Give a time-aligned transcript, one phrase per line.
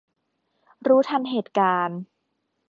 [0.87, 1.99] รู้ทันเหตุการณ์